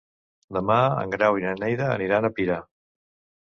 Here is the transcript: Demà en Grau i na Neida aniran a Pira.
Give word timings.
Demà 0.55 0.77
en 1.01 1.13
Grau 1.15 1.37
i 1.41 1.45
na 1.49 1.51
Neida 1.65 1.91
aniran 1.97 2.27
a 2.27 2.33
Pira. 2.41 2.59